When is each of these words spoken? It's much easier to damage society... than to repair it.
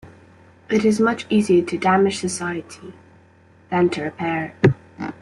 It's 0.67 0.99
much 0.99 1.27
easier 1.29 1.63
to 1.63 1.77
damage 1.77 2.17
society... 2.17 2.91
than 3.69 3.87
to 3.91 4.01
repair 4.01 4.55
it. 4.97 5.13